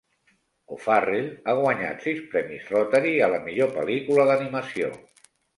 [0.75, 4.95] O'Farrell ha guanyat sis premis Rotary a la millor pel·lícula d"animació.